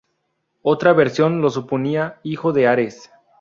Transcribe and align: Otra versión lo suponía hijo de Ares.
Otra 0.63 0.93
versión 0.93 1.41
lo 1.43 1.51
suponía 1.51 2.17
hijo 2.23 2.53
de 2.53 2.65
Ares. 2.65 3.11